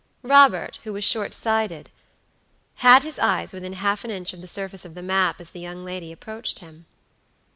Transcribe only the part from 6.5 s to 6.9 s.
him.